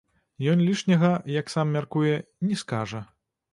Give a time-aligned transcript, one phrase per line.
[0.53, 2.17] Ён лішняга, як сам мяркуе,
[2.49, 3.07] не скажа.